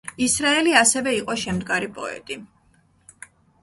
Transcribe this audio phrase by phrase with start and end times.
[0.27, 2.43] ისრაელი ასევე იყო შემდგარი პოეტი.